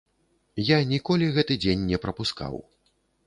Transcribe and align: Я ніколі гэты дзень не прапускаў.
Я 0.69 0.77
ніколі 0.93 1.27
гэты 1.37 1.57
дзень 1.63 1.85
не 1.91 2.01
прапускаў. 2.05 2.57